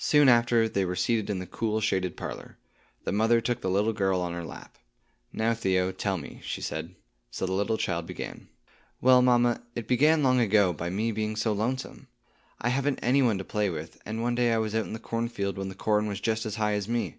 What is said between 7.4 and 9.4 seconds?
the little child began. "Well,